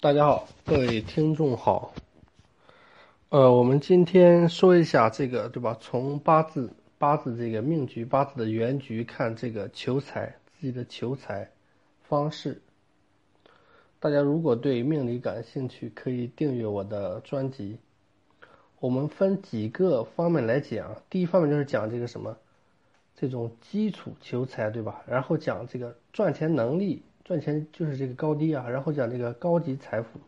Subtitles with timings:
[0.00, 1.92] 大家好，各位听众好。
[3.30, 5.76] 呃，我们今天说一下这个，对吧？
[5.80, 11.50] 从八字八字这个命局八字的原局看这个求财自己的求财
[12.04, 12.62] 方式。
[13.98, 17.78] 大家如果对命理感兴趣，可以订阅我的专辑。
[18.78, 22.36] 我们分几个方面来讲，第一方面就是讲这个什么，
[23.16, 25.02] 这种基础求财，对吧？
[25.08, 27.02] 然后讲这个赚钱能力。
[27.28, 30.18] 赚钱就是这个高低啊，然后讲这个高级财富。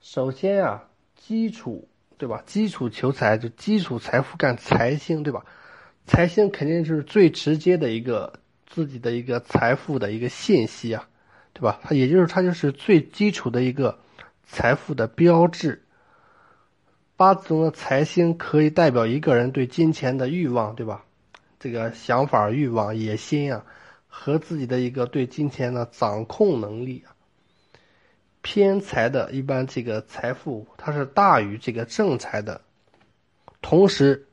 [0.00, 0.84] 首先啊，
[1.16, 2.44] 基础对吧？
[2.46, 5.44] 基础求财就基础财富干财星对吧？
[6.06, 8.34] 财星肯定就是最直接的一个
[8.68, 11.08] 自己的一个财富的一个信息啊，
[11.52, 11.80] 对吧？
[11.82, 13.98] 它也就是它就是最基础的一个
[14.44, 15.82] 财富的标志。
[17.16, 21.04] 八字中的财星可以代表一个人对金钱的欲望，对吧？
[21.58, 23.64] 这个想法、欲望、野心啊。
[24.14, 27.16] 和自己的一个对金钱的掌控能力啊，
[28.42, 32.60] 偏财的一般这个财富它是大于这个正财的，
[33.62, 34.28] 同时，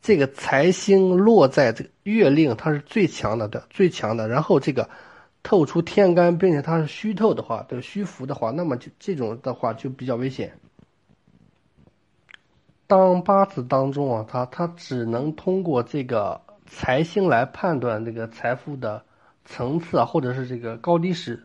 [0.00, 4.28] 这个财星落在这个月令，它是最强的的最强的。
[4.28, 4.88] 然后这个
[5.42, 10.56] 透出天干，并且它是虚透的话，对虚浮的话，那么就这种的话就比较危险。
[12.86, 19.04] 当八字当中啊，它它只能通过这个财星来判断这个财富的。
[19.50, 21.42] 层次啊，或者是这个高低时，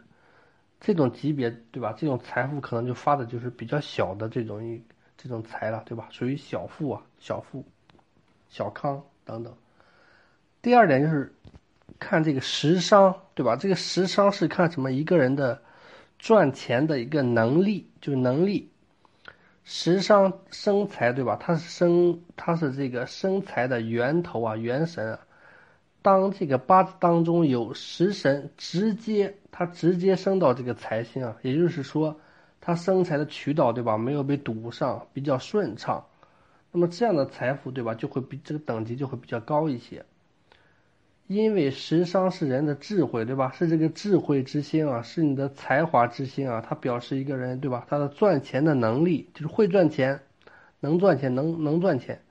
[0.82, 1.96] 这种级别对吧？
[1.98, 4.84] 这种财富可能就发的就是比较小的这种一
[5.18, 6.10] 这种财了，对吧？
[6.12, 7.64] 属于小富啊，小富、
[8.50, 9.54] 小康等等。
[10.62, 11.34] 第二点就是
[11.98, 13.56] 看这个食伤，对吧？
[13.56, 14.92] 这个食伤是看什么？
[14.92, 15.62] 一个人的
[16.20, 18.70] 赚钱的一个能力，就是能力。
[19.64, 21.38] 食伤生财，对吧？
[21.40, 25.20] 它是生，它是这个生财的源头啊，元神啊。
[26.04, 32.16] 当这个八字当中有食神直接，他直接升到这个财星啊，也就是说，
[32.62, 36.06] 他生财的渠道对吧，没有被堵上，比较顺畅。
[36.72, 40.06] 那么这样的财富对吧，就会比这个等级就会比较高一些。
[41.28, 50.20] 因为食伤是人的智慧对吧，是这个智慧之星啊，是你的才华之星啊，它表示一个人对吧，他的赚钱的能力就是会赚钱，
[50.82, 52.22] 能赚钱，能能赚钱。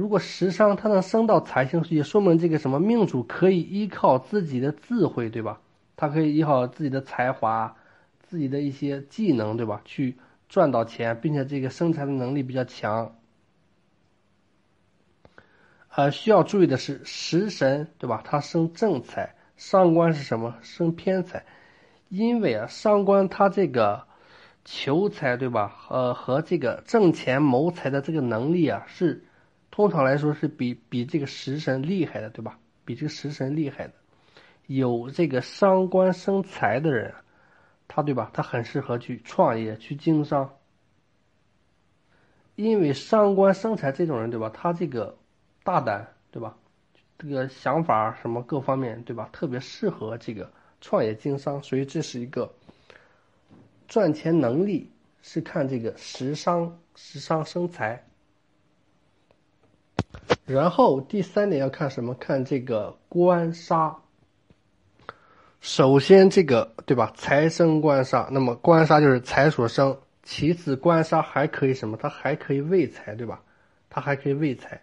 [0.00, 5.60] 如果食伤它能升到财星，也说明这个什么命主可以依靠自己的智慧，对吧？
[5.94, 7.76] 他可以依靠自己的才华、
[8.22, 9.82] 自己的一些技能，对吧？
[9.84, 10.16] 去
[10.48, 13.14] 赚到钱，并且这个生财的能力比较强。
[15.94, 18.22] 呃，需要注意的是食神，对吧？
[18.24, 20.54] 它生正财，伤官是什么？
[20.62, 21.44] 生偏财。
[22.08, 24.02] 因为啊，伤官他这个
[24.64, 25.76] 求财，对吧？
[25.90, 29.26] 呃，和这个挣钱谋财的这个能力啊，是。
[29.80, 32.58] 通常来说是比比这个食神厉害的，对吧？
[32.84, 33.94] 比这个食神厉害的，
[34.66, 37.14] 有这个伤官生财的人，
[37.88, 38.30] 他对吧？
[38.34, 40.54] 他很适合去创业、去经商，
[42.56, 44.50] 因为伤官生财这种人，对吧？
[44.50, 45.16] 他这个
[45.64, 46.54] 大胆，对吧？
[47.18, 49.30] 这个想法什么各方面，对吧？
[49.32, 50.52] 特别适合这个
[50.82, 52.52] 创业经商，所以这是一个
[53.88, 54.92] 赚钱能力
[55.22, 58.04] 是看这个食伤食伤生财。
[60.52, 62.12] 然后第三点要看什么？
[62.14, 63.96] 看这个官杀。
[65.60, 67.12] 首先这个对吧？
[67.14, 69.96] 财生官杀，那么官杀就是财所生。
[70.22, 71.96] 其次官杀还可以什么？
[71.96, 73.40] 它还可以为财，对吧？
[73.88, 74.80] 它还可以为财。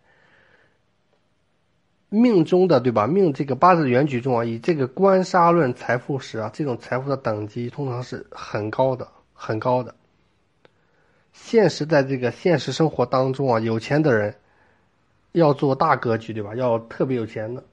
[2.10, 3.06] 命中的对吧？
[3.06, 9.94] 命这个八字原局中啊，以这个官杀论财富时啊，这种财富的等级通常是很高的，很高的。
[11.34, 14.34] 现实在这个现实生活当中啊，有钱的人。
[15.34, 16.56] 要做大格局，对吧？
[16.56, 17.64] 要特别有钱的，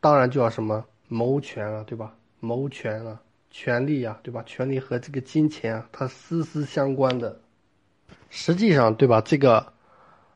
[0.00, 2.14] 当然就要什么谋权了，对吧？
[2.40, 3.20] 谋权啊，
[3.50, 4.42] 权力啊，对吧？
[4.44, 7.40] 权力和这个金钱啊，它丝丝相关的。
[8.28, 9.20] 实际上，对吧？
[9.20, 9.72] 这个，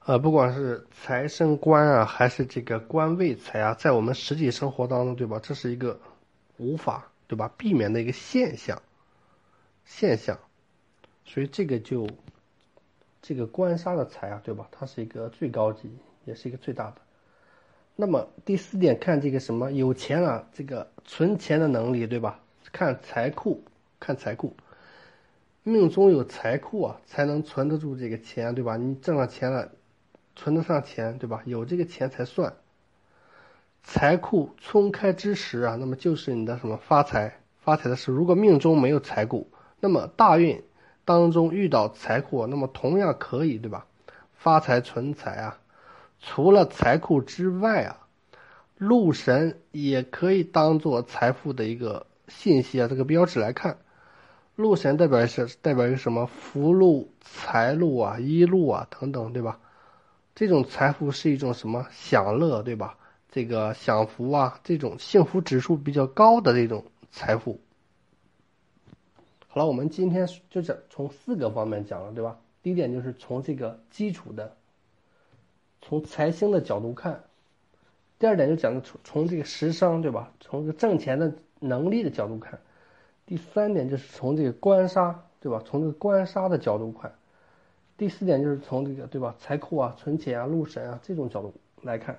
[0.06, 5.38] 呃，不管是财生官啊，还是这个官位财啊，在我们实际生活当中，对吧？
[5.42, 6.00] 这是一个
[6.56, 8.80] 无法对吧避免的一个现象，
[9.84, 10.38] 现象。
[11.24, 12.08] 所以这个就
[13.20, 14.66] 这个官杀的财啊，对吧？
[14.70, 15.90] 它是一个最高级。
[16.28, 16.96] 也是一个最大的。
[17.96, 22.38] 那么第四点，看这个什么有钱了，这个存钱的能力，对吧？
[22.70, 23.64] 看财库，
[23.98, 24.54] 看财库，
[25.64, 28.76] 命中有财库啊，才能存得住这个钱，对吧？
[28.76, 29.72] 你挣了钱了，
[30.36, 31.42] 存得上钱，对吧？
[31.44, 32.52] 有这个钱才算。
[33.82, 40.62] 财库冲开之时啊，那么就是你的什么发财，发财的时候，如果命中没有财库，那么大运
[41.04, 43.86] 当中遇到财库，那么同样可以，对吧？
[44.34, 45.58] 发财存财啊。
[46.20, 48.06] 除了财库之外啊，
[48.76, 53.78] 禄神也可以当做财富的一个信息啊，这个标志来看。
[54.56, 59.60] 禄神代表是代表一个什么福禄、财禄啊、衣禄啊等等，对吧？
[60.34, 62.98] 这种财富是一种什么享乐，对吧？
[63.30, 67.60] 这个享福啊，这种幸福指数比较高的这种财富。
[69.46, 72.38] 好了，我们今天就是从四个方面讲了，对吧？
[72.60, 74.56] 第一点就是从这个基础的，
[75.80, 77.14] 从财星的角度看；
[78.18, 80.32] 第二点就讲的从从这个食伤，对吧？
[80.40, 82.58] 从这个挣钱的能力的角度看；
[83.26, 85.62] 第三点就是从这个官杀，对吧？
[85.64, 87.12] 从这个官杀的角度看。
[87.96, 91.52] 第四点就是从这个对吧财库啊、存钱啊、禄神啊这种角度
[91.82, 92.18] 来看。